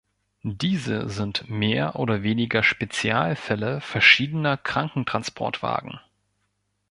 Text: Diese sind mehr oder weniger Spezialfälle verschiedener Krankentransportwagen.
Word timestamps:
Diese 0.41 1.09
sind 1.09 1.47
mehr 1.47 1.95
oder 1.95 2.23
weniger 2.23 2.63
Spezialfälle 2.63 3.81
verschiedener 3.81 4.57
Krankentransportwagen. 4.57 5.99